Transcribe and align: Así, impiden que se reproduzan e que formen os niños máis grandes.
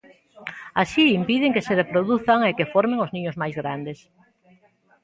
Así, 0.81 1.03
impiden 1.19 1.53
que 1.55 1.65
se 1.67 1.77
reproduzan 1.81 2.39
e 2.43 2.51
que 2.57 2.69
formen 2.73 2.99
os 3.05 3.13
niños 3.15 3.39
máis 3.41 3.55
grandes. 3.61 3.99